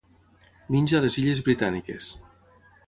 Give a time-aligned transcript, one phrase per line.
[0.75, 2.13] Menja a les illes Britàniques.